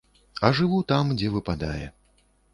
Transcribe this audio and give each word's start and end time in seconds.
А 0.47 0.49
жыву 0.59 0.79
там, 0.93 1.13
дзе 1.21 1.31
выпадае. 1.37 1.87